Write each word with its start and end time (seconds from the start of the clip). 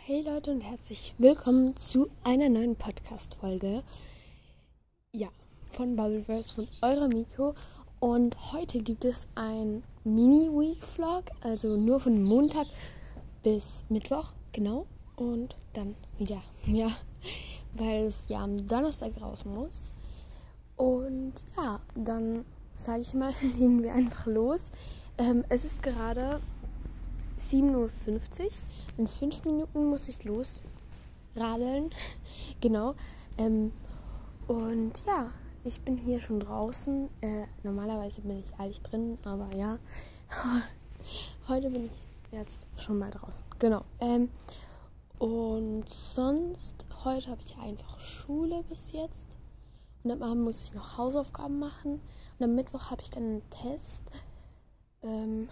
hey 0.00 0.22
Leute 0.22 0.50
und 0.50 0.62
herzlich 0.62 1.14
willkommen 1.18 1.76
zu 1.76 2.08
einer 2.24 2.48
neuen 2.48 2.74
Podcast-Folge. 2.74 3.82
Ja, 5.12 5.28
von 5.72 5.96
Bubbleverse, 5.96 6.54
von 6.54 6.68
eurer 6.80 7.08
Miko. 7.08 7.54
Und 8.00 8.52
heute 8.52 8.80
gibt 8.80 9.04
es 9.04 9.28
ein 9.34 9.84
Mini-Week-Vlog, 10.04 11.24
also 11.42 11.76
nur 11.76 12.00
von 12.00 12.20
Montag 12.22 12.66
bis 13.42 13.84
Mittwoch, 13.90 14.32
genau. 14.52 14.86
Und 15.16 15.56
dann 15.74 15.94
wieder, 16.18 16.42
ja, 16.66 16.90
weil 17.74 18.04
es 18.04 18.24
ja 18.28 18.42
am 18.42 18.66
Donnerstag 18.66 19.12
raus 19.20 19.44
muss. 19.44 19.92
Und 20.76 21.34
ja, 21.56 21.78
dann 21.94 22.44
sage 22.76 23.02
ich 23.02 23.14
mal, 23.14 23.34
legen 23.58 23.82
wir 23.82 23.92
einfach 23.92 24.26
los. 24.26 24.70
Ähm, 25.18 25.44
es 25.48 25.64
ist 25.64 25.82
gerade 25.82 26.40
7.50 27.50 28.40
Uhr. 28.40 28.50
In 28.98 29.06
fünf 29.06 29.44
Minuten 29.44 29.86
muss 29.88 30.08
ich 30.08 30.24
losradeln. 30.24 31.90
genau. 32.60 32.94
Ähm, 33.38 33.72
und 34.46 35.04
ja, 35.06 35.30
ich 35.64 35.80
bin 35.80 35.96
hier 35.96 36.20
schon 36.20 36.40
draußen. 36.40 37.08
Äh, 37.20 37.44
normalerweise 37.62 38.20
bin 38.22 38.40
ich 38.40 38.54
eigentlich 38.58 38.82
drin, 38.82 39.18
aber 39.24 39.54
ja. 39.54 39.78
Heute 41.48 41.70
bin 41.70 41.86
ich 41.86 41.92
jetzt 42.32 42.58
schon 42.76 42.98
mal 42.98 43.10
draußen. 43.10 43.44
Genau. 43.58 43.84
Ähm, 44.00 44.28
und 45.18 45.88
sonst, 45.88 46.86
heute 47.04 47.30
habe 47.30 47.40
ich 47.40 47.56
einfach 47.56 48.00
Schule 48.00 48.64
bis 48.64 48.92
jetzt. 48.92 49.26
Und 50.02 50.10
am 50.10 50.22
Abend 50.22 50.42
muss 50.42 50.64
ich 50.64 50.74
noch 50.74 50.98
Hausaufgaben 50.98 51.58
machen. 51.60 52.00
Und 52.38 52.44
am 52.44 52.54
Mittwoch 52.56 52.90
habe 52.90 53.02
ich 53.02 53.10
dann 53.10 53.22
einen 53.22 53.50
Test. 53.50 54.02
Ähm, 55.02 55.48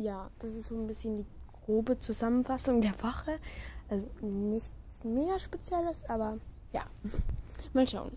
ja, 0.00 0.30
das 0.38 0.52
ist 0.52 0.66
so 0.66 0.74
ein 0.74 0.86
bisschen 0.86 1.16
die 1.16 1.26
grobe 1.64 1.98
Zusammenfassung 1.98 2.80
der 2.80 2.94
Woche. 3.02 3.38
Also 3.88 4.08
nichts 4.22 4.72
mega 5.04 5.38
Spezielles, 5.38 6.02
aber 6.08 6.38
ja, 6.72 6.84
mal 7.72 7.86
schauen. 7.86 8.12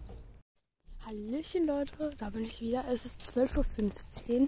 Hallöchen 1.05 1.65
Leute, 1.65 2.11
da 2.17 2.29
bin 2.29 2.45
ich 2.45 2.61
wieder. 2.61 2.85
Es 2.89 3.05
ist 3.05 3.21
12.15 3.21 4.41
Uhr. 4.41 4.47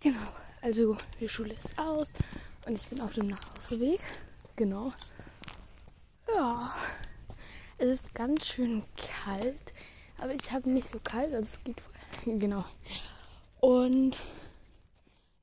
Genau, 0.00 0.20
also 0.62 0.96
die 1.20 1.28
Schule 1.28 1.54
ist 1.54 1.76
aus 1.78 2.12
und 2.66 2.74
ich 2.74 2.86
bin 2.86 3.00
auf 3.00 3.14
dem 3.14 3.26
Nachhauseweg. 3.28 4.00
Genau. 4.54 4.92
Ja, 6.32 6.74
es 7.78 8.00
ist 8.00 8.14
ganz 8.14 8.46
schön 8.46 8.84
kalt, 8.96 9.74
aber 10.18 10.32
ich 10.32 10.52
habe 10.52 10.70
nicht 10.70 10.90
so 10.90 11.00
kalt, 11.02 11.34
also 11.34 11.48
es 11.52 11.64
geht 11.64 11.80
voll. 11.80 11.92
Genau. 12.38 12.64
Und 13.60 14.16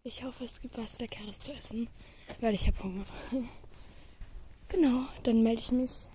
ich 0.05 0.23
hoffe, 0.23 0.43
es 0.43 0.59
gibt 0.59 0.77
was 0.77 0.99
Leckeres 0.99 1.39
zu 1.39 1.53
essen, 1.53 1.87
weil 2.41 2.53
ich 2.53 2.67
habe 2.67 2.83
Hunger. 2.83 3.05
Genau, 4.69 5.01
dann 5.21 5.43
melde 5.43 5.61
ich 5.61 5.71
mich 5.71 6.07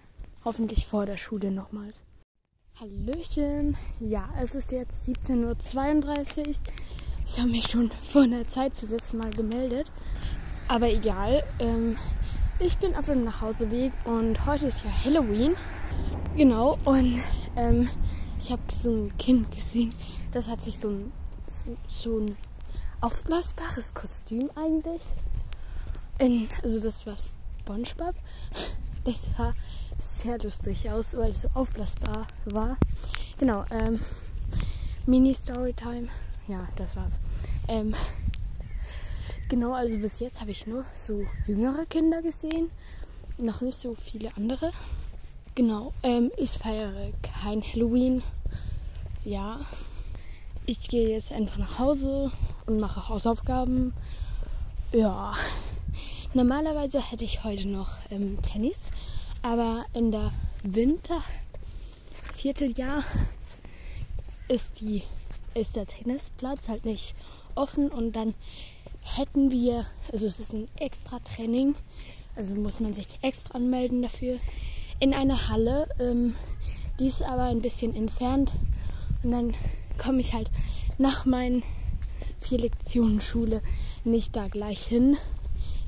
hoffentlich 0.45 0.85
vor 0.85 1.07
der 1.07 1.17
Schule 1.17 1.53
nochmals. 1.53 2.03
Hallöchen. 2.81 3.77
Ja, 4.01 4.29
es 4.37 4.57
ist 4.57 4.73
jetzt 4.73 5.09
17.32 5.09 6.39
Uhr. 6.49 6.55
Ich 7.25 7.39
habe 7.39 7.51
mich 7.51 7.69
schon 7.69 7.89
vor 8.03 8.23
einer 8.23 8.49
Zeit 8.49 8.75
zuletzt 8.75 9.15
mal 9.15 9.31
gemeldet. 9.31 9.93
Aber 10.67 10.91
egal. 10.91 11.45
Ähm, 11.61 11.97
ich 12.59 12.77
bin 12.79 12.97
auf 12.97 13.07
dem 13.07 13.23
Nachhauseweg 13.23 13.93
und 14.05 14.45
heute 14.45 14.67
ist 14.67 14.83
ja 14.85 14.91
Halloween. 15.05 15.55
Genau, 16.37 16.77
und 16.85 17.21
ähm, 17.55 17.89
ich 18.41 18.51
habe 18.51 18.63
so 18.73 18.91
ein 18.91 19.17
Kind 19.19 19.53
gesehen, 19.53 19.95
das 20.33 20.49
hat 20.49 20.63
sich 20.63 20.77
so 20.79 20.89
ein, 20.89 21.13
so 21.87 22.19
ein 22.19 22.37
aufblasbares 23.01 23.95
Kostüm 23.95 24.51
eigentlich. 24.55 25.03
In, 26.19 26.49
also 26.63 26.81
das 26.81 27.07
war 27.07 27.17
SpongeBob. 27.17 28.15
Das 29.05 29.29
sah 29.37 29.55
sehr 29.99 30.39
lustig 30.39 30.91
aus, 30.91 31.17
weil 31.17 31.31
es 31.31 31.43
so 31.43 31.49
aufblasbar 31.55 32.27
war. 32.47 32.77
Genau, 33.39 33.65
ähm, 33.71 34.01
Mini-Storytime. 35.07 36.09
Ja, 36.49 36.69
das 36.77 36.97
war's. 36.97 37.19
Ähm, 37.69 37.95
genau, 39.49 39.73
also 39.73 39.97
bis 39.99 40.21
jetzt 40.21 40.41
habe 40.41 40.51
ich 40.51 40.67
nur 40.67 40.85
so 40.95 41.25
jüngere 41.47 41.87
Kinder 41.87 42.21
gesehen. 42.21 42.71
Noch 43.41 43.61
nicht 43.61 43.79
so 43.79 43.95
viele 43.95 44.37
andere. 44.37 44.73
Genau, 45.55 45.93
ähm, 46.03 46.31
ich 46.37 46.53
feiere 46.53 47.13
kein 47.23 47.63
Halloween. 47.63 48.23
Ja, 49.25 49.61
ich 50.67 50.89
gehe 50.89 51.09
jetzt 51.11 51.33
einfach 51.33 51.59
nach 51.59 51.79
Hause 51.79 52.31
und 52.69 52.79
mache 52.79 53.09
Hausaufgaben. 53.09 53.93
Ja, 54.93 55.35
normalerweise 56.35 57.03
hätte 57.03 57.25
ich 57.25 57.43
heute 57.45 57.67
noch 57.69 57.89
ähm, 58.11 58.37
Tennis, 58.43 58.91
aber 59.43 59.87
in 59.95 60.13
der 60.13 60.33
Wintervierteljahr 60.63 63.03
ist, 64.49 64.81
die, 64.81 65.03
ist 65.55 65.77
der 65.77 65.87
Tennisplatz 65.87 66.69
halt 66.69 66.85
nicht 66.85 67.15
offen 67.55 67.91
und 67.91 68.15
dann 68.15 68.35
hätten 69.03 69.51
wir, 69.51 69.87
also 70.13 70.27
es 70.27 70.39
ist 70.39 70.53
ein 70.53 70.69
extra 70.79 71.21
Training, 71.21 71.75
also 72.37 72.53
muss 72.55 72.81
man 72.81 72.93
sich 72.95 73.07
extra 73.23 73.55
anmelden 73.55 74.03
dafür, 74.03 74.39
in 75.01 75.15
einer 75.15 75.49
Halle. 75.49 75.89
Ähm, 75.99 76.35
die 76.99 77.07
ist 77.07 77.23
aber 77.23 77.45
ein 77.45 77.63
bisschen 77.63 77.95
entfernt 77.95 78.53
und 79.23 79.31
dann 79.31 79.55
komme 79.99 80.21
ich 80.21 80.35
halt 80.35 80.51
nach 80.99 81.25
meinen 81.25 81.63
vier 82.39 82.59
Lektionen 82.59 83.21
Schule 83.21 83.63
nicht 84.05 84.37
da 84.37 84.49
gleich 84.49 84.87
hin. 84.87 85.17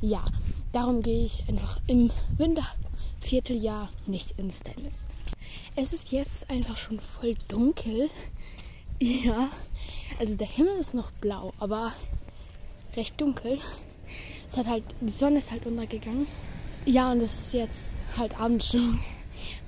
Ja, 0.00 0.24
darum 0.72 1.02
gehe 1.02 1.24
ich 1.24 1.44
einfach 1.48 1.80
im 1.86 2.10
Wintervierteljahr 2.38 3.90
nicht 4.06 4.32
ins 4.38 4.60
Tennis. 4.60 5.06
Es 5.76 5.92
ist 5.92 6.12
jetzt 6.12 6.48
einfach 6.50 6.76
schon 6.76 7.00
voll 7.00 7.36
dunkel. 7.48 8.10
Ja, 9.02 9.48
also 10.18 10.36
der 10.36 10.46
Himmel 10.46 10.76
ist 10.78 10.92
noch 10.92 11.10
blau, 11.10 11.54
aber 11.58 11.94
recht 12.96 13.18
dunkel. 13.18 13.58
Es 14.50 14.58
hat 14.58 14.66
halt, 14.66 14.84
die 15.00 15.10
Sonne 15.10 15.38
ist 15.38 15.50
halt 15.50 15.64
untergegangen. 15.64 16.26
Ja, 16.84 17.10
und 17.10 17.22
es 17.22 17.32
ist 17.32 17.54
jetzt 17.54 17.90
halt 18.18 18.38
Abendstimmung. 18.38 19.00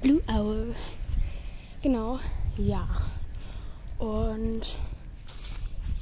Blue 0.02 0.20
Hour. 0.28 0.74
Genau, 1.80 2.18
ja. 2.58 2.86
Und 3.98 4.76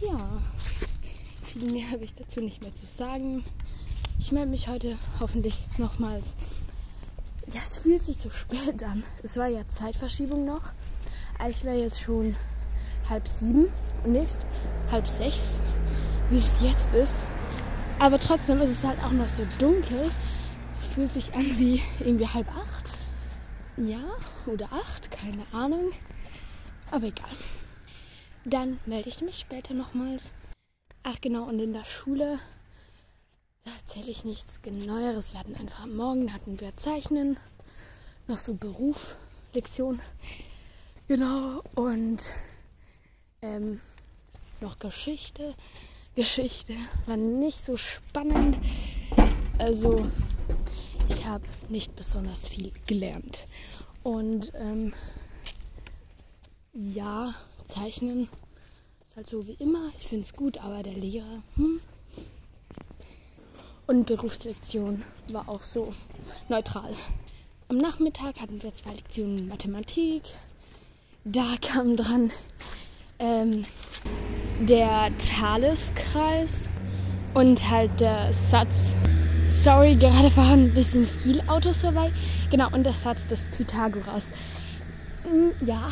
ja, 0.01 0.41
viel 1.45 1.71
mehr 1.71 1.91
habe 1.91 2.05
ich 2.05 2.15
dazu 2.15 2.41
nicht 2.41 2.63
mehr 2.63 2.75
zu 2.75 2.87
sagen. 2.87 3.45
Ich 4.19 4.33
melde 4.33 4.51
mich 4.51 4.69
heute 4.69 4.99
hoffentlich 5.19 5.63
nochmals. 5.79 6.37
Ja, 7.53 7.61
es 7.65 7.79
fühlt 7.79 8.03
sich 8.03 8.19
so 8.19 8.31
spät 8.31 8.83
an. 8.85 9.03
Es 9.23 9.37
war 9.37 9.49
ja 9.49 9.67
Zeitverschiebung 9.67 10.45
noch. 10.45 10.73
Ich 11.49 11.65
wäre 11.65 11.81
jetzt 11.81 12.01
schon 12.01 12.37
halb 13.09 13.27
sieben 13.27 13.67
und 14.05 14.13
nicht 14.13 14.47
halb 14.91 15.09
sechs, 15.09 15.61
wie 16.29 16.37
es 16.37 16.61
jetzt 16.61 16.93
ist. 16.95 17.17
Aber 17.99 18.19
trotzdem 18.19 18.61
ist 18.61 18.71
es 18.71 18.85
halt 18.85 19.03
auch 19.05 19.11
noch 19.11 19.29
so 19.29 19.43
dunkel. 19.59 20.11
Es 20.73 20.87
fühlt 20.87 21.13
sich 21.13 21.35
an 21.35 21.47
wie 21.59 21.83
irgendwie 21.99 22.27
halb 22.27 22.49
acht. 22.57 22.85
Ja, 23.77 24.01
oder 24.47 24.69
acht, 24.73 25.11
keine 25.11 25.45
Ahnung. 25.53 25.93
Aber 26.91 27.07
egal. 27.07 27.29
Dann 28.45 28.79
melde 28.87 29.09
ich 29.09 29.21
mich 29.21 29.39
später 29.39 29.75
nochmals. 29.75 30.33
Ach 31.03 31.21
genau, 31.21 31.45
und 31.45 31.61
in 31.61 31.73
der 31.73 31.85
Schule, 31.85 32.39
erzähle 33.65 34.11
ich 34.11 34.25
nichts 34.25 34.63
Genaueres. 34.63 35.33
Wir 35.33 35.41
hatten 35.41 35.57
einfach 35.57 35.85
am 35.85 35.97
Morgen 35.97 36.33
hatten 36.33 36.61
wir 36.61 36.77
Zeichnen, 36.77 37.39
noch 38.29 38.39
so 38.39 38.55
Beruf, 38.55 39.17
Lektion. 39.53 40.01
Genau, 41.09 41.63
und 41.75 42.31
ähm, 43.43 43.81
noch 44.61 44.79
Geschichte. 44.79 45.55
Geschichte 46.15 46.75
war 47.07 47.17
nicht 47.17 47.65
so 47.65 47.77
spannend. 47.77 48.59
Also, 49.59 50.07
ich 51.09 51.27
habe 51.27 51.45
nicht 51.69 51.95
besonders 51.97 52.49
viel 52.49 52.73
gelernt. 52.87 53.47
Und 54.03 54.53
ähm, 54.55 54.93
ja, 56.73 57.35
Zeichnen 57.71 58.25
ist 58.25 59.17
halt 59.17 59.29
so 59.29 59.47
wie 59.47 59.55
immer. 59.55 59.91
Ich 59.95 60.07
finde 60.09 60.25
es 60.25 60.35
gut, 60.35 60.59
aber 60.59 60.83
der 60.83 60.95
Lehrer. 60.95 61.43
Hm. 61.57 61.81
Und 63.87 64.07
Berufslektion 64.07 65.03
war 65.33 65.49
auch 65.49 65.63
so 65.63 65.95
neutral. 66.49 66.95
Am 67.69 67.77
Nachmittag 67.77 68.41
hatten 68.41 68.63
wir 68.63 68.75
zwei 68.75 68.91
Lektionen 68.91 69.49
Mathematik. 69.49 70.23
Da 71.25 71.55
kam 71.61 71.97
dran 71.97 72.31
ähm, 73.19 73.65
der 74.61 75.11
Thaleskreis 75.19 76.69
und 77.35 77.71
halt 77.71 78.01
der 78.01 78.33
Satz. 78.33 78.95
Sorry, 79.49 79.95
gerade 79.97 80.35
waren 80.37 80.65
ein 80.67 80.75
bisschen 80.75 81.07
viel 81.07 81.41
Autos 81.49 81.83
dabei. 81.83 82.11
Genau, 82.51 82.73
und 82.73 82.85
der 82.85 82.93
Satz 82.93 83.27
des 83.27 83.45
Pythagoras. 83.47 84.29
Hm, 85.25 85.53
ja, 85.65 85.89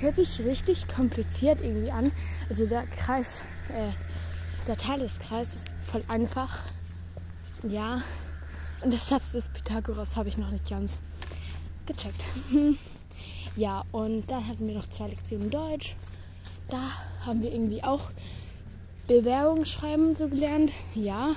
hört 0.00 0.16
sich 0.16 0.40
richtig 0.40 0.88
kompliziert 0.88 1.62
irgendwie 1.62 1.90
an. 1.90 2.12
Also 2.48 2.66
der 2.66 2.86
Kreis, 2.86 3.44
äh, 3.68 3.90
der 4.66 4.76
Thaleskreis 4.76 5.54
ist 5.54 5.66
voll 5.80 6.04
einfach. 6.08 6.64
Ja, 7.62 8.02
Und 8.82 8.92
der 8.92 9.00
Satz 9.00 9.32
des 9.32 9.48
Pythagoras 9.48 10.16
habe 10.16 10.28
ich 10.28 10.38
noch 10.38 10.50
nicht 10.50 10.68
ganz 10.68 11.00
gecheckt. 11.86 12.24
Ja, 13.56 13.82
und 13.90 14.30
dann 14.30 14.46
hatten 14.46 14.68
wir 14.68 14.74
noch 14.76 14.88
zwei 14.88 15.08
Lektionen 15.08 15.50
Deutsch. 15.50 15.96
Da 16.68 16.78
haben 17.26 17.42
wir 17.42 17.52
irgendwie 17.52 17.82
auch 17.82 18.12
Bewerbung 19.08 19.64
schreiben 19.64 20.14
so 20.14 20.28
gelernt. 20.28 20.70
Ja, 20.94 21.30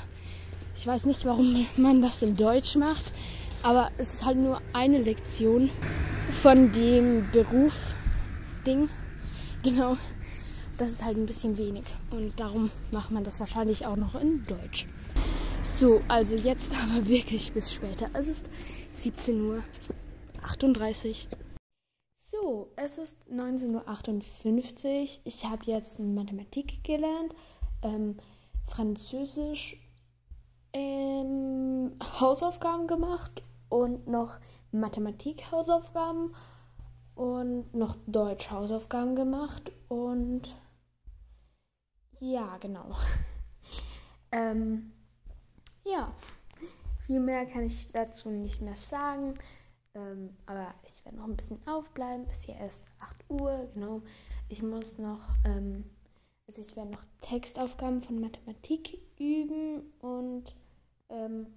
ich 0.76 0.86
weiß 0.86 1.06
nicht, 1.06 1.26
warum 1.26 1.66
man 1.78 2.04
das 2.04 2.22
in 2.22 2.38
Deutsch 2.38 2.76
macht, 2.76 3.12
aber 3.64 3.90
es 3.98 4.14
ist 4.14 4.26
halt 4.26 4.38
nur 4.38 4.62
eine 4.72 5.00
Lektion 5.00 5.72
von 6.30 6.72
dem 6.74 7.32
Beruf-Ding. 8.64 8.90
Genau, 9.64 9.96
das 10.80 10.90
ist 10.90 11.06
halt 11.06 11.18
ein 11.18 11.28
bisschen 11.28 11.56
wenig 11.56 11.84
und 12.10 12.40
darum 12.40 12.72
macht 12.90 13.12
man 13.12 13.24
das 13.24 13.40
wahrscheinlich 13.40 13.86
auch 13.86 13.96
noch 13.96 14.16
in 14.16 14.44
Deutsch. 14.46 14.88
So, 15.62 16.02
also 16.08 16.36
jetzt 16.36 16.74
aber 16.84 17.08
wirklich 17.08 17.54
bis 17.54 17.72
später. 17.72 18.10
Es 18.14 18.28
ist 18.28 18.50
17.38 18.96 21.10
Uhr. 21.10 21.16
So, 22.16 22.72
es 22.76 22.98
ist 22.98 23.16
19.58 23.32 24.86
Uhr. 24.86 25.08
Ich 25.26 25.46
habe 25.46 25.64
jetzt 25.66 26.00
Mathematik 26.00 26.84
gelernt, 26.84 27.36
ähm, 27.84 28.18
Französisch, 28.66 29.78
ähm, 30.74 31.92
Hausaufgaben 32.20 32.88
gemacht 32.88 33.44
und 33.70 34.08
noch 34.08 34.40
Mathematik-Hausaufgaben 34.72 36.34
und 37.42 37.74
noch 37.74 37.96
Deutsch-Hausaufgaben 38.08 39.16
gemacht 39.16 39.72
und 39.90 40.56
ja, 42.20 42.58
genau. 42.58 42.96
ähm, 44.32 44.92
ja, 45.84 46.14
viel 47.06 47.20
mehr 47.20 47.46
kann 47.48 47.64
ich 47.64 47.92
dazu 47.92 48.30
nicht 48.30 48.62
mehr 48.62 48.78
sagen. 48.78 49.34
Ähm, 49.94 50.38
aber 50.46 50.74
ich 50.86 51.04
werde 51.04 51.18
noch 51.18 51.26
ein 51.26 51.36
bisschen 51.36 51.60
aufbleiben, 51.68 52.26
bis 52.28 52.44
hier 52.44 52.56
erst 52.56 52.86
8 53.00 53.30
Uhr, 53.30 53.70
genau. 53.74 54.02
Ich 54.48 54.64
muss 54.64 54.98
noch, 54.98 55.22
ähm, 55.44 55.84
also 56.48 56.62
ich 56.62 56.76
werde 56.76 56.92
noch 56.92 57.04
Textaufgaben 57.22 58.02
von 58.02 58.22
Mathematik 58.22 59.00
üben 59.20 59.82
und 60.00 60.56
ähm, 61.10 61.48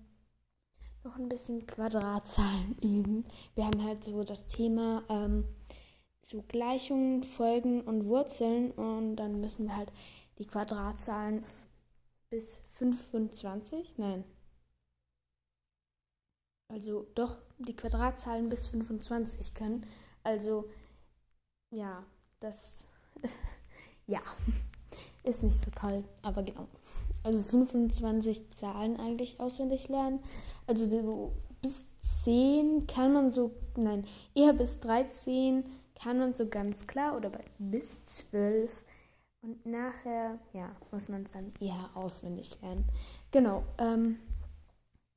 noch 1.04 1.16
ein 1.16 1.28
bisschen 1.28 1.66
Quadratzahlen 1.66 2.76
üben. 2.82 3.24
Wir 3.54 3.66
haben 3.66 3.84
halt 3.84 4.02
so 4.02 4.24
das 4.24 4.46
Thema 4.46 5.04
ähm, 5.08 5.44
so 6.24 6.42
Gleichungen, 6.48 7.22
Folgen 7.22 7.82
und 7.82 8.06
Wurzeln 8.06 8.70
und 8.72 9.16
dann 9.16 9.40
müssen 9.40 9.66
wir 9.66 9.76
halt 9.76 9.92
die 10.38 10.46
Quadratzahlen 10.46 11.44
bis 12.30 12.60
25, 12.74 13.98
nein, 13.98 14.24
also 16.68 17.06
doch 17.14 17.36
die 17.58 17.76
Quadratzahlen 17.76 18.48
bis 18.48 18.66
25 18.66 19.54
können. 19.54 19.86
Also 20.22 20.68
ja, 21.70 22.04
das 22.40 22.86
ja, 24.06 24.20
ist 25.24 25.42
nicht 25.42 25.60
so 25.60 25.70
toll, 25.70 26.04
aber 26.22 26.42
genau. 26.42 26.66
Also 27.22 27.38
25 27.38 28.50
Zahlen 28.52 28.98
eigentlich 28.98 29.38
auswendig 29.40 29.88
lernen. 29.88 30.20
Also 30.66 30.88
so 30.88 31.32
bis 31.62 31.84
10 32.02 32.86
kann 32.86 33.12
man 33.12 33.30
so, 33.30 33.52
nein, 33.76 34.04
eher 34.34 34.52
bis 34.52 34.80
13 34.80 35.64
kann 36.04 36.18
man 36.18 36.34
so 36.34 36.46
ganz 36.46 36.86
klar 36.86 37.16
oder 37.16 37.30
bis 37.58 38.04
12. 38.04 38.70
Und 39.40 39.64
nachher, 39.64 40.38
ja, 40.52 40.76
muss 40.90 41.08
man 41.08 41.22
es 41.22 41.32
dann 41.32 41.52
eher 41.60 41.90
auswendig 41.94 42.60
lernen. 42.60 42.84
Genau. 43.30 43.64
Ähm, 43.78 44.18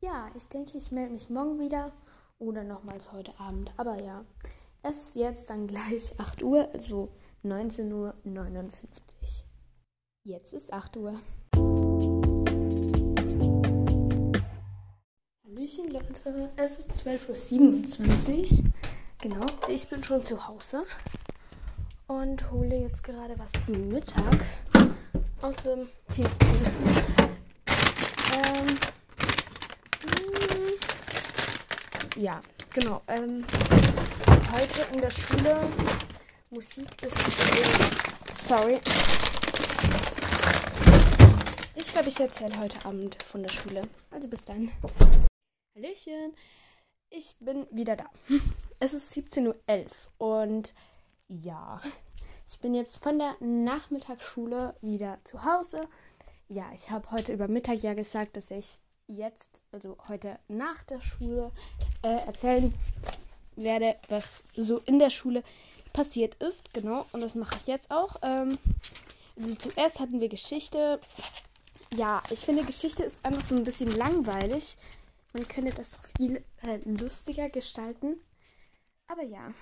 ja, 0.01 0.29
ich 0.35 0.45
denke, 0.45 0.77
ich 0.77 0.91
melde 0.91 1.11
mich 1.11 1.29
morgen 1.29 1.59
wieder 1.59 1.91
oder 2.39 2.63
nochmals 2.63 3.11
heute 3.11 3.37
Abend. 3.37 3.73
Aber 3.75 4.01
ja, 4.01 4.23
es 4.81 5.09
ist 5.09 5.15
jetzt 5.15 5.49
dann 5.49 5.67
gleich 5.73 6.17
8 6.19 6.41
Uhr, 6.41 6.69
also 6.73 7.09
19.59 7.43 7.91
Uhr. 7.93 8.13
Jetzt 10.23 10.53
ist 10.53 10.71
8 10.71 10.95
Uhr. 10.97 11.19
Hallöchen 15.45 15.89
Leute, 15.91 16.49
es 16.55 16.79
ist 16.79 16.91
12.27 16.93 18.63
Uhr. 18.63 18.71
Genau, 19.19 19.47
ich 19.67 19.87
bin 19.89 20.03
schon 20.03 20.23
zu 20.23 20.47
Hause 20.47 20.85
und 22.05 22.51
hole 22.51 22.75
jetzt 22.75 23.03
gerade 23.03 23.33
was 23.39 23.51
zum 23.65 23.87
Mittag 23.87 24.45
aus 25.41 25.55
dem 25.57 25.89
Tiefkühl. 26.13 26.71
Ähm, 28.35 28.77
ja, 32.15 32.39
genau. 32.71 33.01
Ähm, 33.07 33.43
heute 34.51 34.81
in 34.93 35.01
der 35.01 35.09
Schule 35.09 35.67
Musik 36.51 37.01
ist 37.01 37.17
Sorry. 38.39 38.79
Ich 41.73 41.91
glaube, 41.91 42.09
ich 42.09 42.19
erzähle 42.19 42.59
heute 42.59 42.85
Abend 42.85 43.21
von 43.23 43.41
der 43.41 43.49
Schule. 43.51 43.81
Also 44.11 44.27
bis 44.27 44.45
dann. 44.45 44.71
Hallöchen. 45.75 46.35
Ich 47.09 47.35
bin 47.39 47.65
wieder 47.71 47.95
da. 47.95 48.05
Es 48.79 48.93
ist 48.93 49.11
17.11 49.11 49.87
Uhr 50.19 50.41
und 50.43 50.75
ja, 51.29 51.81
ich 52.47 52.59
bin 52.59 52.75
jetzt 52.75 53.01
von 53.01 53.17
der 53.17 53.35
Nachmittagsschule 53.39 54.75
wieder 54.81 55.17
zu 55.23 55.43
Hause. 55.43 55.81
Ja, 56.47 56.69
ich 56.75 56.91
habe 56.91 57.09
heute 57.09 57.33
über 57.33 57.47
Mittag 57.47 57.81
ja 57.81 57.95
gesagt, 57.95 58.37
dass 58.37 58.51
ich 58.51 58.77
jetzt, 59.07 59.61
also 59.71 59.97
heute 60.07 60.37
nach 60.47 60.83
der 60.83 61.01
Schule, 61.01 61.51
äh, 62.03 62.27
erzählen 62.27 62.71
werde, 63.55 63.95
was 64.09 64.43
so 64.55 64.77
in 64.85 64.99
der 64.99 65.09
Schule 65.09 65.43
passiert 65.91 66.35
ist. 66.35 66.71
Genau, 66.73 67.07
und 67.13 67.21
das 67.21 67.33
mache 67.33 67.57
ich 67.59 67.65
jetzt 67.65 67.89
auch. 67.89 68.17
Ähm, 68.21 68.59
also 69.35 69.55
zuerst 69.55 69.99
hatten 69.99 70.21
wir 70.21 70.29
Geschichte. 70.29 71.01
Ja, 71.95 72.21
ich 72.29 72.41
finde, 72.41 72.63
Geschichte 72.63 73.03
ist 73.03 73.25
einfach 73.25 73.43
so 73.43 73.55
ein 73.55 73.63
bisschen 73.63 73.89
langweilig. 73.89 74.77
Man 75.33 75.47
könnte 75.47 75.73
das 75.73 75.93
so 75.93 75.97
viel 76.15 76.43
äh, 76.61 76.77
lustiger 76.85 77.49
gestalten. 77.49 78.17
Aber 79.07 79.23
ja. 79.23 79.53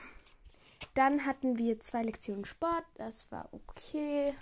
Dann 0.93 1.25
hatten 1.25 1.57
wir 1.57 1.79
zwei 1.79 2.03
Lektionen 2.03 2.45
Sport. 2.45 2.85
Das 2.95 3.31
war 3.31 3.49
okay 3.51 4.33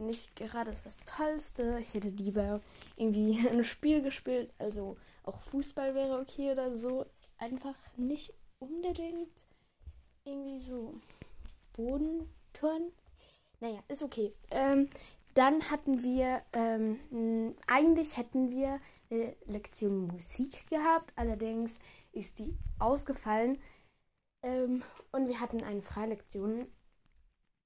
nicht 0.00 0.34
gerade 0.36 0.72
das 0.84 1.00
Tollste. 1.04 1.78
Ich 1.80 1.94
hätte 1.94 2.08
lieber 2.08 2.60
irgendwie 2.96 3.46
ein 3.52 3.64
Spiel 3.64 4.02
gespielt. 4.02 4.52
Also 4.58 4.96
auch 5.24 5.40
Fußball 5.42 5.94
wäre 5.94 6.18
okay 6.18 6.50
oder 6.52 6.74
so. 6.74 7.06
Einfach 7.38 7.76
nicht 7.96 8.32
unbedingt 8.58 9.44
irgendwie 10.24 10.58
so 10.58 10.94
Bodentouren. 11.74 12.92
Naja, 13.60 13.80
ist 13.88 14.02
okay. 14.02 14.32
Ähm, 14.50 14.88
dann 15.34 15.70
hatten 15.70 16.02
wir, 16.02 16.42
ähm, 16.52 17.54
eigentlich 17.66 18.16
hätten 18.16 18.50
wir 18.50 18.80
eine 19.10 19.36
Lektion 19.46 20.06
Musik 20.08 20.66
gehabt. 20.68 21.12
Allerdings 21.16 21.78
ist 22.12 22.38
die 22.38 22.56
ausgefallen. 22.78 23.58
Ähm, 24.42 24.82
und 25.12 25.28
wir 25.28 25.40
hatten 25.40 25.62
eine 25.62 25.82
Freilektion. 25.82 26.66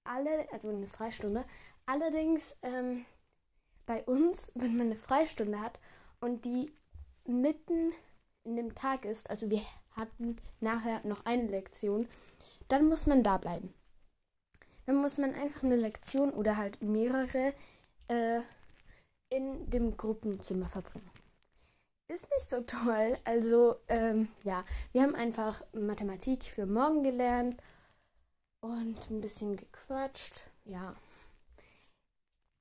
Alle, 0.04 0.50
also 0.52 0.68
eine 0.68 0.86
Freistunde. 0.86 1.44
Allerdings 1.86 2.56
ähm, 2.62 3.04
bei 3.86 4.02
uns, 4.04 4.52
wenn 4.54 4.76
man 4.76 4.86
eine 4.88 4.96
Freistunde 4.96 5.60
hat 5.60 5.78
und 6.20 6.44
die 6.44 6.72
mitten 7.26 7.92
in 8.44 8.56
dem 8.56 8.74
Tag 8.74 9.04
ist, 9.04 9.30
also 9.30 9.50
wir 9.50 9.62
hatten 9.92 10.36
nachher 10.60 11.00
noch 11.06 11.24
eine 11.24 11.46
Lektion, 11.46 12.08
dann 12.68 12.88
muss 12.88 13.06
man 13.06 13.22
da 13.22 13.38
bleiben. 13.38 13.72
Dann 14.86 14.96
muss 14.96 15.18
man 15.18 15.34
einfach 15.34 15.62
eine 15.62 15.76
Lektion 15.76 16.30
oder 16.30 16.56
halt 16.56 16.82
mehrere 16.82 17.54
äh, 18.08 18.40
in 19.30 19.70
dem 19.70 19.96
Gruppenzimmer 19.96 20.68
verbringen. 20.68 21.10
Ist 22.08 22.28
nicht 22.30 22.50
so 22.50 22.60
toll. 22.60 23.16
Also, 23.24 23.76
ähm, 23.88 24.28
ja, 24.42 24.64
wir 24.92 25.02
haben 25.02 25.14
einfach 25.14 25.62
Mathematik 25.72 26.44
für 26.44 26.66
morgen 26.66 27.02
gelernt 27.02 27.62
und 28.60 29.10
ein 29.10 29.20
bisschen 29.20 29.56
gequatscht. 29.56 30.42
Ja, 30.64 30.94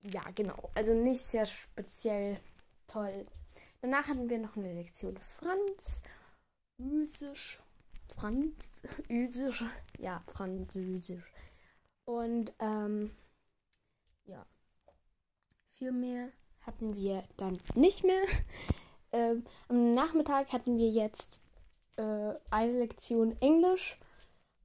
ja, 0.04 0.22
genau. 0.36 0.70
Also 0.76 0.94
nicht 0.94 1.22
sehr 1.22 1.46
speziell 1.46 2.40
toll. 2.88 3.26
Danach 3.82 4.08
hatten 4.08 4.30
wir 4.30 4.38
noch 4.40 4.56
eine 4.58 4.74
Lektion 4.74 5.18
Französisch. 6.78 7.60
Französisch. 8.16 9.66
Ja, 10.00 10.24
Französisch. 10.28 11.32
Und 12.06 12.54
ähm, 12.60 13.12
ja, 14.26 14.46
viel 15.76 15.92
mehr 15.94 16.30
hatten 16.62 16.96
wir 16.96 17.24
dann 17.38 17.60
nicht 17.76 18.04
mehr. 18.04 18.24
Ähm, 19.14 19.46
am 19.70 19.94
Nachmittag 19.94 20.52
hatten 20.52 20.78
wir 20.78 20.90
jetzt 20.90 21.42
äh, 21.96 22.34
eine 22.50 22.80
Lektion 22.80 23.40
Englisch. 23.42 24.00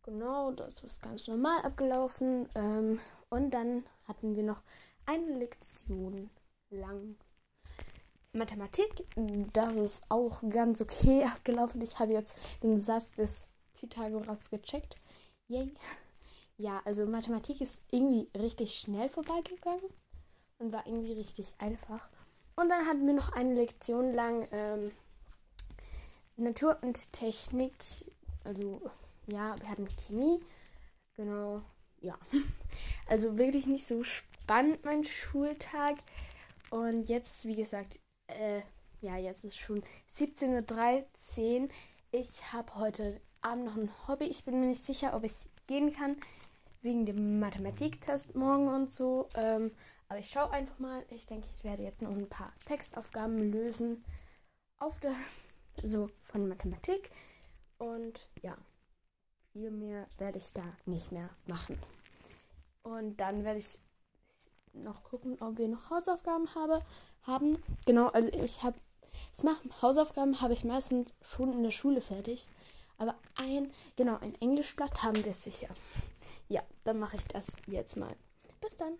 Genau, 0.02 0.52
das 0.52 0.82
ist 0.82 1.02
ganz 1.02 1.28
normal 1.28 1.62
abgelaufen. 1.62 2.48
Ähm, 2.54 2.98
und 3.28 3.50
dann 3.50 3.84
hatten 4.06 4.34
wir 4.34 4.42
noch 4.42 4.62
eine 5.06 5.38
Lektion 5.38 6.30
lang 6.70 7.16
Mathematik, 8.32 9.06
das 9.52 9.76
ist 9.76 10.02
auch 10.10 10.42
ganz 10.48 10.80
okay 10.80 11.24
abgelaufen. 11.32 11.80
Ich 11.80 11.98
habe 11.98 12.12
jetzt 12.12 12.36
den 12.62 12.78
Satz 12.78 13.12
des 13.12 13.46
Pythagoras 13.74 14.50
gecheckt. 14.50 14.96
Yay. 15.48 15.74
Ja, 16.56 16.82
also 16.84 17.06
Mathematik 17.06 17.60
ist 17.60 17.80
irgendwie 17.90 18.28
richtig 18.36 18.78
schnell 18.78 19.08
vorbeigegangen 19.08 19.90
und 20.58 20.72
war 20.72 20.86
irgendwie 20.86 21.12
richtig 21.12 21.54
einfach. 21.58 22.08
Und 22.58 22.70
dann 22.70 22.86
hatten 22.88 23.06
wir 23.06 23.14
noch 23.14 23.32
eine 23.32 23.54
Lektion 23.54 24.12
lang 24.12 24.48
ähm, 24.50 24.90
Natur 26.36 26.76
und 26.82 27.12
Technik. 27.12 27.72
Also 28.42 28.82
ja, 29.28 29.54
wir 29.60 29.70
hatten 29.70 29.86
Chemie. 29.86 30.42
Genau, 31.14 31.62
ja. 32.00 32.18
Also 33.08 33.38
wirklich 33.38 33.66
nicht 33.68 33.86
so 33.86 34.02
spannend 34.02 34.84
mein 34.84 35.04
Schultag. 35.04 35.98
Und 36.70 37.08
jetzt 37.08 37.44
wie 37.44 37.54
gesagt, 37.54 38.00
äh, 38.26 38.62
ja, 39.02 39.16
jetzt 39.16 39.44
ist 39.44 39.56
schon 39.56 39.84
17.13 40.16 41.62
Uhr. 41.62 41.68
Ich 42.10 42.52
habe 42.52 42.74
heute 42.74 43.20
Abend 43.40 43.66
noch 43.66 43.76
ein 43.76 43.90
Hobby. 44.08 44.24
Ich 44.24 44.44
bin 44.44 44.58
mir 44.58 44.66
nicht 44.66 44.84
sicher, 44.84 45.14
ob 45.14 45.22
ich 45.22 45.48
gehen 45.68 45.94
kann. 45.94 46.16
Wegen 46.82 47.06
dem 47.06 47.38
Mathematiktest 47.38 48.34
morgen 48.34 48.66
und 48.66 48.92
so. 48.92 49.28
Ähm, 49.36 49.70
aber 50.08 50.18
ich 50.18 50.30
schaue 50.30 50.50
einfach 50.50 50.78
mal. 50.78 51.04
Ich 51.10 51.26
denke, 51.26 51.48
ich 51.54 51.64
werde 51.64 51.82
jetzt 51.82 52.02
noch 52.02 52.10
ein 52.10 52.28
paar 52.28 52.52
Textaufgaben 52.64 53.50
lösen. 53.52 54.04
Auf 54.78 55.00
der, 55.00 55.12
so 55.84 56.08
von 56.24 56.48
Mathematik. 56.48 57.10
Und 57.78 58.28
ja, 58.42 58.56
viel 59.52 59.70
mehr 59.70 60.06
werde 60.18 60.38
ich 60.38 60.52
da 60.52 60.64
nicht 60.86 61.12
mehr 61.12 61.30
machen. 61.46 61.78
Und 62.82 63.18
dann 63.18 63.44
werde 63.44 63.58
ich 63.58 63.78
noch 64.72 65.02
gucken, 65.04 65.36
ob 65.40 65.58
wir 65.58 65.68
noch 65.68 65.90
Hausaufgaben 65.90 66.54
habe, 66.54 66.82
haben. 67.22 67.62
Genau, 67.86 68.08
also 68.08 68.30
ich 68.30 68.62
habe, 68.62 68.78
ich 69.36 69.42
mache 69.42 69.62
Hausaufgaben, 69.82 70.40
habe 70.40 70.52
ich 70.52 70.64
meistens 70.64 71.14
schon 71.22 71.52
in 71.52 71.62
der 71.62 71.70
Schule 71.70 72.00
fertig. 72.00 72.48
Aber 72.96 73.14
ein, 73.36 73.72
genau, 73.96 74.18
ein 74.18 74.34
Englischblatt 74.40 75.02
haben 75.02 75.24
wir 75.24 75.32
sicher. 75.32 75.68
Ja, 76.48 76.62
dann 76.84 76.98
mache 76.98 77.16
ich 77.16 77.24
das 77.24 77.52
jetzt 77.66 77.96
mal. 77.96 78.16
Bis 78.60 78.76
dann. 78.76 78.98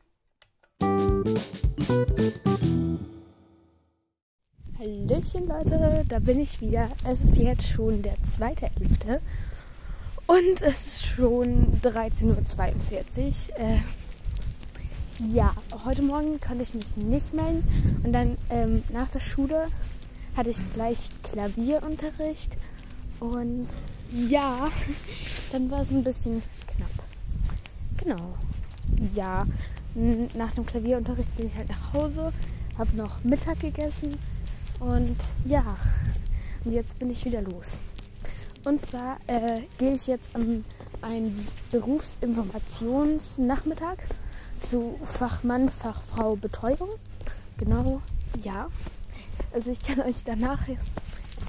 Hallöchen 4.79 5.49
Leute, 5.49 6.05
da 6.09 6.21
bin 6.21 6.39
ich 6.39 6.61
wieder. 6.61 6.91
Es 7.05 7.23
ist 7.23 7.37
jetzt 7.39 7.69
schon 7.69 8.03
der 8.03 8.15
2.11. 8.19 9.19
Und 10.29 10.63
es 10.63 10.87
ist 10.87 11.07
schon 11.07 11.81
13.42 11.83 13.51
Uhr. 13.51 13.59
Äh, 13.59 13.81
ja, 15.33 15.57
heute 15.85 16.03
Morgen 16.03 16.41
konnte 16.41 16.63
ich 16.63 16.75
mich 16.75 16.97
nicht 16.97 17.35
melden. 17.35 18.01
Und 18.05 18.13
dann 18.13 18.39
ähm, 18.51 18.85
nach 18.93 19.11
der 19.11 19.21
Schule 19.21 19.67
hatte 20.37 20.51
ich 20.51 20.59
gleich 20.73 21.09
Klavierunterricht. 21.25 22.57
Und 23.19 23.67
ja, 24.13 24.69
dann 25.53 25.69
war 25.69 25.81
es 25.81 25.91
ein 25.91 26.05
bisschen 26.05 26.43
knapp. 26.69 26.91
Genau. 27.97 28.35
Ja, 29.15 29.45
nach 30.35 30.53
dem 30.53 30.65
Klavierunterricht 30.65 31.37
bin 31.37 31.47
ich 31.47 31.57
halt 31.57 31.69
nach 31.69 31.93
Hause, 31.93 32.33
habe 32.77 32.97
noch 32.97 33.23
Mittag 33.25 33.61
gegessen 33.61 34.17
und 34.81 35.17
ja, 35.45 35.77
und 36.65 36.73
jetzt 36.73 36.99
bin 36.99 37.11
ich 37.11 37.25
wieder 37.25 37.43
los. 37.43 37.81
Und 38.65 38.85
zwar 38.85 39.19
äh, 39.27 39.61
gehe 39.79 39.95
ich 39.95 40.07
jetzt 40.07 40.35
an 40.35 40.65
einen 41.03 41.47
Berufsinformationsnachmittag 41.71 43.99
zu 44.61 44.99
Fachmann, 45.03 45.69
Fachfrau 45.69 46.37
Betreuung. 46.37 46.89
Genau, 47.57 48.01
ja. 48.43 48.69
Also 49.53 49.71
ich 49.71 49.81
kann 49.81 50.01
euch 50.01 50.25
danach 50.25 50.61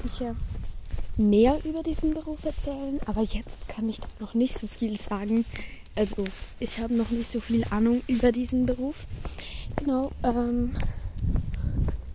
sicher 0.02 0.36
näher 1.18 1.60
über 1.66 1.84
diesen 1.84 2.14
Beruf 2.14 2.46
erzählen, 2.46 3.00
aber 3.06 3.22
jetzt 3.22 3.68
kann 3.68 3.90
ich 3.90 4.00
noch 4.20 4.34
nicht 4.34 4.58
so 4.58 4.68
viel 4.68 5.00
sagen. 5.00 5.46
Also 6.00 6.24
ich 6.62 6.80
habe 6.80 6.96
noch 6.96 7.10
nicht 7.10 7.30
so 7.30 7.42
viel 7.42 7.66
Ahnung 7.72 8.02
über 8.08 8.32
diesen 8.32 8.66
Beruf. 8.66 9.06
Genau, 9.76 10.12
ähm, 10.24 10.74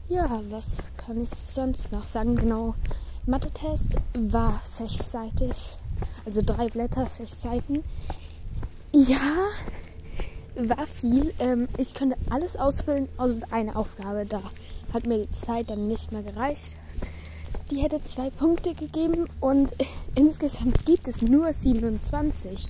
ja, 0.08 0.40
was 0.48 0.78
kann 0.96 1.22
ich 1.22 1.28
sonst 1.28 1.92
noch 1.92 2.08
sagen? 2.08 2.34
Genau, 2.34 2.74
Mathe-Test 3.26 3.96
war 4.14 4.58
sechsseitig, 4.64 5.76
also 6.24 6.40
drei 6.40 6.68
Blätter, 6.68 7.06
sechs 7.06 7.42
Seiten. 7.42 7.84
Ja, 8.90 9.18
war 10.54 10.86
viel. 10.86 11.34
Ähm, 11.38 11.68
ich 11.76 11.94
konnte 11.94 12.16
alles 12.30 12.56
ausfüllen, 12.56 13.06
außer 13.18 13.42
eine 13.50 13.76
Aufgabe. 13.76 14.24
Da 14.24 14.40
hat 14.94 15.04
mir 15.06 15.26
die 15.26 15.32
Zeit 15.32 15.68
dann 15.68 15.88
nicht 15.88 16.10
mehr 16.10 16.22
gereicht. 16.22 16.74
Die 17.70 17.82
hätte 17.82 18.02
zwei 18.02 18.30
Punkte 18.30 18.72
gegeben 18.72 19.26
und 19.40 19.74
insgesamt 20.14 20.86
gibt 20.86 21.06
es 21.06 21.20
nur 21.20 21.52
27. 21.52 22.66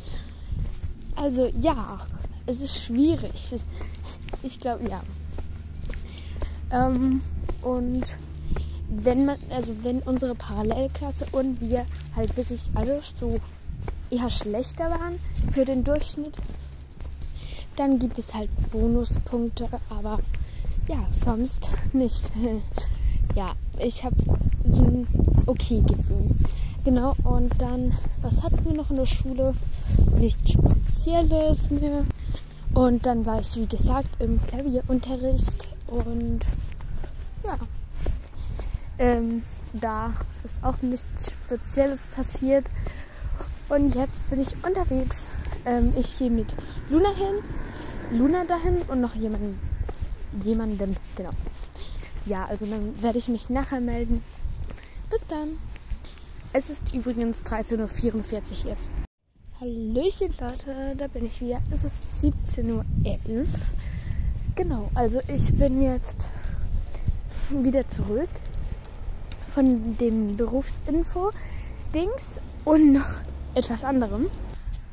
Also 1.17 1.51
ja, 1.61 2.01
es 2.47 2.61
ist 2.61 2.83
schwierig. 2.83 3.55
Ich 4.43 4.59
glaube 4.59 4.89
ja. 4.89 5.03
Ähm, 6.71 7.21
und 7.63 8.05
wenn 8.89 9.25
man, 9.25 9.39
also 9.51 9.73
wenn 9.83 10.01
unsere 10.01 10.35
Parallelklasse 10.35 11.27
und 11.33 11.61
wir 11.61 11.87
halt 12.15 12.37
wirklich 12.37 12.71
alle 12.75 13.01
so 13.15 13.41
eher 14.11 14.31
schlechter 14.31 14.91
waren 14.91 15.19
für 15.51 15.65
den 15.65 15.85
Durchschnitt, 15.85 16.37
dann 17.77 17.99
gibt 17.99 18.19
es 18.19 18.35
halt 18.35 18.51
Bonuspunkte, 18.71 19.69
aber 19.89 20.21
ja, 20.89 21.05
sonst 21.11 21.71
nicht. 21.93 22.31
ja, 23.35 23.53
ich 23.79 24.05
habe 24.05 24.17
so 24.65 24.85
ein 24.85 25.07
okay 25.47 25.83
Gefühl. 25.87 26.31
Genau, 26.85 27.15
und 27.25 27.51
dann, 27.61 27.93
was 28.21 28.43
hatten 28.43 28.65
wir 28.65 28.75
noch 28.75 28.91
in 28.91 28.97
der 28.97 29.07
Schule? 29.07 29.55
Nichts 30.19 30.53
Spezielles 30.53 31.71
mehr. 31.71 32.05
Und 32.75 33.07
dann 33.07 33.25
war 33.25 33.41
ich, 33.41 33.57
wie 33.57 33.67
gesagt, 33.67 34.23
im 34.23 34.41
Klavierunterricht 34.47 35.69
und 35.87 36.41
ja, 37.45 37.59
ähm, 38.99 39.43
da 39.73 40.13
ist 40.43 40.57
auch 40.63 40.81
nichts 40.83 41.33
Spezielles 41.47 42.07
passiert. 42.09 42.67
Und 43.69 43.95
jetzt 43.95 44.29
bin 44.31 44.41
ich 44.41 44.49
unterwegs. 44.65 45.29
Ähm, 45.65 45.93
ich 45.97 46.19
gehe 46.19 46.31
mit 46.31 46.55
Luna 46.91 47.11
hin, 47.15 48.19
Luna 48.19 48.45
dahin 48.45 48.83
und 48.89 49.01
noch 49.01 49.15
jemanden, 49.15 49.59
jemanden, 50.43 50.97
genau. 51.17 51.31
Ja, 52.27 52.45
also 52.47 52.67
dann 52.67 53.01
werde 53.03 53.19
ich 53.19 53.29
mich 53.29 53.51
nachher 53.51 53.81
melden. 53.81 54.23
Bis 55.11 55.27
dann. 55.27 55.59
Es 56.53 56.71
ist 56.71 56.95
übrigens 56.95 57.43
13.44 57.43 58.65
Uhr 58.65 58.71
jetzt. 58.71 58.91
Hallöchen 59.65 60.35
Leute, 60.39 60.95
da 60.99 61.07
bin 61.07 61.25
ich 61.25 61.41
wieder. 61.41 61.59
Es 61.71 61.85
ist 61.85 62.23
17.11 62.23 62.69
Uhr. 62.69 62.85
Genau, 64.57 64.91
also 64.95 65.21
ich 65.27 65.55
bin 65.55 65.81
jetzt 65.81 66.29
wieder 67.49 67.89
zurück 67.89 68.29
von 69.55 69.97
dem 69.97 70.37
Berufsinfo-Dings 70.37 72.43
und 72.67 72.93
noch 72.93 73.09
etwas 73.55 73.85
anderem. 73.85 74.27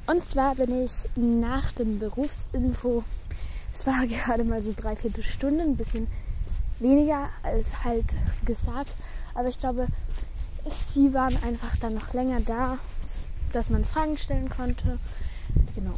Und 0.08 0.26
zwar 0.26 0.56
bin 0.56 0.86
ich 0.86 1.10
nach 1.18 1.74
dem 1.74 2.00
Berufsinfo, 2.00 3.04
es 3.74 3.86
war 3.86 4.08
gerade 4.08 4.46
mal 4.46 4.64
so 4.64 4.72
dreiviertel 4.74 5.26
Stunden, 5.26 5.60
ein 5.60 5.76
bisschen 5.76 6.08
weniger 6.80 7.30
als 7.44 7.84
halt 7.84 8.16
gesagt, 8.46 8.96
aber 9.34 9.50
ich 9.50 9.60
glaube, 9.60 9.88
sie 10.94 11.14
waren 11.14 11.36
einfach 11.44 11.76
dann 11.76 11.96
noch 11.96 12.14
länger 12.14 12.40
da, 12.40 12.78
dass 13.52 13.70
man 13.70 13.84
Fragen 13.84 14.18
stellen 14.18 14.50
konnte. 14.50 15.00
Genau. 15.76 15.94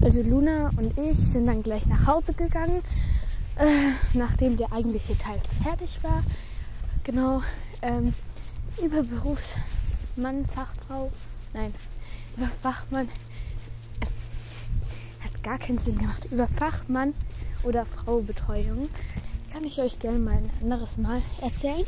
Also 0.00 0.22
Luna 0.22 0.70
und 0.76 0.98
ich 0.98 1.18
sind 1.18 1.46
dann 1.46 1.62
gleich 1.62 1.86
nach 1.86 2.06
Hause 2.06 2.32
gegangen, 2.32 2.82
äh, 3.56 3.92
nachdem 4.14 4.56
der 4.56 4.72
eigentliche 4.72 5.16
Teil 5.16 5.40
fertig 5.62 6.02
war. 6.02 6.22
Genau. 7.04 7.42
Ähm, 7.82 8.14
über 8.82 9.02
Berufsmann, 9.02 10.46
Fachfrau, 10.46 11.12
nein, 11.52 11.74
über 12.36 12.48
Fachmann. 12.62 13.08
Äh, 14.00 15.24
hat 15.24 15.42
gar 15.42 15.58
keinen 15.58 15.78
Sinn 15.78 15.98
gemacht. 15.98 16.26
Über 16.30 16.48
Fachmann 16.48 17.14
oder 17.62 17.84
Frau 17.84 18.20
Betreuung 18.20 18.88
kann 19.52 19.64
ich 19.64 19.80
euch 19.80 19.98
gerne 19.98 20.18
mal 20.18 20.34
ein 20.34 20.50
anderes 20.62 20.96
Mal 20.96 21.20
erzählen. 21.40 21.84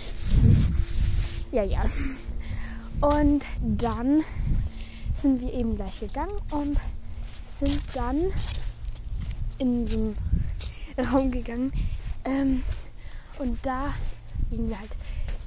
Ja, 1.51 1.63
ja. 1.63 1.83
Und 3.01 3.45
dann 3.61 4.23
sind 5.25 5.41
wir 5.41 5.55
eben 5.55 5.75
gleich 5.75 6.01
gegangen 6.01 6.37
und 6.51 6.77
sind 7.59 7.81
dann 7.95 8.31
in 9.57 9.87
so 9.87 9.97
einen 9.97 10.17
Raum 11.11 11.31
gegangen. 11.31 11.73
Ähm, 12.27 12.63
und 13.39 13.59
da 13.65 13.95
gingen 14.51 14.69
wir 14.69 14.79
halt 14.79 14.99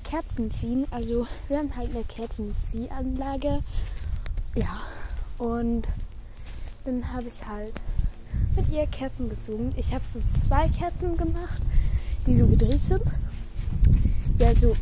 Kerzen 0.04 0.50
ziehen. 0.50 0.88
Also 0.90 1.28
wir 1.48 1.60
haben 1.60 1.76
halt 1.76 1.92
eine 1.92 2.04
Kerzenziehanlage. 2.06 3.62
Ja. 4.56 4.82
Und 5.38 5.88
dann 6.84 7.14
habe 7.14 7.28
ich 7.28 7.46
halt 7.46 7.80
mit 8.56 8.70
ihr 8.70 8.88
Kerzen 8.88 9.30
gezogen. 9.30 9.76
Ich 9.78 9.94
habe 9.94 10.04
so 10.12 10.20
zwei 10.40 10.70
Kerzen 10.70 11.18
gemacht, 11.18 11.62
die 12.26 12.34
so 12.34 12.48
gedreht 12.48 12.84
sind. 12.84 13.04
ja, 14.40 14.56
so 14.56 14.76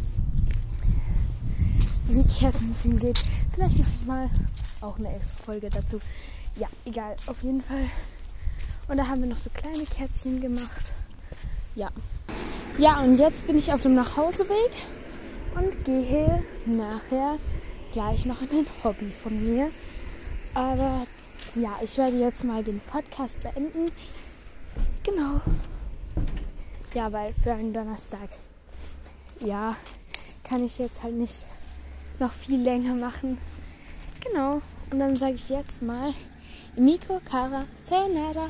wie 2.08 2.24
Kerzen 2.24 2.74
ziehen 2.74 2.98
geht. 2.98 3.22
Vielleicht 3.52 3.78
mache 3.78 3.92
ich 3.92 4.08
mal 4.08 4.30
auch 4.86 4.98
eine 5.00 5.14
extra 5.16 5.44
Folge 5.44 5.70
dazu. 5.70 6.00
Ja, 6.56 6.68
egal, 6.86 7.16
auf 7.28 7.42
jeden 7.44 7.62
Fall. 7.62 7.90
Und 8.88 8.98
da 8.98 9.08
haben 9.08 9.22
wir 9.22 9.28
noch 9.28 9.38
so 9.38 9.50
kleine 9.50 9.84
Kerzchen 9.84 10.40
gemacht. 10.42 10.84
Ja. 11.76 11.90
Ja, 12.78 13.00
und 13.02 13.18
jetzt 13.18 13.46
bin 13.48 13.58
ich 13.58 13.74
auf 13.74 13.82
dem 13.82 13.96
Nachhauseweg 13.96 14.72
und 15.56 15.84
gehe 15.86 16.44
nachher 16.66 17.38
gleich 17.92 18.26
noch 18.26 18.42
in 18.42 18.50
ein 18.50 18.68
Hobby 18.84 19.10
von 19.10 19.42
mir. 19.42 19.72
Aber 20.54 21.06
ja, 21.56 21.78
ich 21.82 21.98
werde 21.98 22.18
jetzt 22.18 22.44
mal 22.44 22.64
den 22.64 22.80
Podcast 22.82 23.40
beenden. 23.40 23.92
Genau. 25.04 25.42
Ja, 26.94 27.12
weil 27.12 27.34
für 27.44 27.54
einen 27.54 27.74
Donnerstag, 27.74 28.30
ja, 29.40 29.76
kann 30.44 30.64
ich 30.64 30.78
jetzt 30.78 31.04
halt 31.04 31.16
nicht 31.16 31.46
noch 32.20 32.32
viel 32.32 32.62
länger 32.62 32.94
machen. 32.94 33.38
Genau. 34.22 34.62
Und 34.92 35.00
dann 35.00 35.16
sage 35.16 35.34
ich 35.34 35.50
jetzt 35.50 35.82
mal 35.82 36.14
Miko, 36.76 37.22
Kara, 37.24 37.64
Sayonara. 37.84 38.50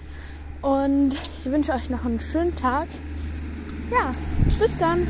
Und 0.61 1.15
ich 1.37 1.45
wünsche 1.51 1.73
euch 1.73 1.89
noch 1.89 2.05
einen 2.05 2.19
schönen 2.19 2.55
Tag. 2.55 2.87
Ja, 3.91 4.11
bis 4.59 4.77
dann. 4.77 5.05